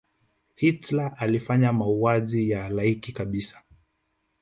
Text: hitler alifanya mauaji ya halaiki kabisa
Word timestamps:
hitler 0.55 1.13
alifanya 1.17 1.73
mauaji 1.73 2.49
ya 2.49 2.63
halaiki 2.63 3.11
kabisa 3.11 3.63